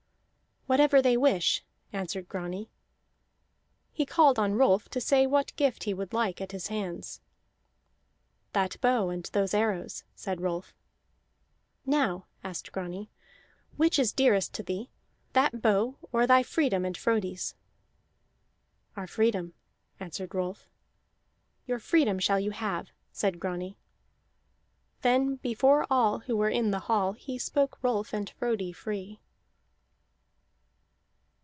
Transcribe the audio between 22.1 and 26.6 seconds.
shall you have," said Grani. Then, before all who were